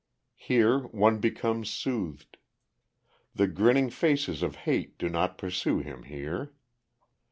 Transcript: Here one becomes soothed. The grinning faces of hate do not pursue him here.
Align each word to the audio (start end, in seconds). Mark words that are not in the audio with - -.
Here 0.39 0.79
one 0.87 1.19
becomes 1.19 1.69
soothed. 1.69 2.37
The 3.35 3.45
grinning 3.45 3.91
faces 3.91 4.41
of 4.41 4.55
hate 4.65 4.97
do 4.97 5.09
not 5.09 5.37
pursue 5.37 5.77
him 5.77 6.05
here. 6.05 6.55